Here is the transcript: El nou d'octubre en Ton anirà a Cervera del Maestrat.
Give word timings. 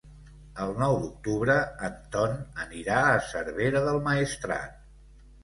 El 0.63 0.71
nou 0.83 0.95
d'octubre 1.03 1.57
en 1.89 1.99
Ton 2.15 2.33
anirà 2.65 2.97
a 3.11 3.21
Cervera 3.27 3.85
del 3.91 4.03
Maestrat. 4.11 4.83